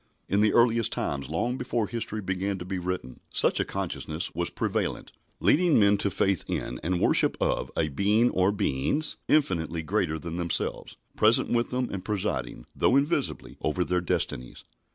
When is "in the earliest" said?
0.27-0.91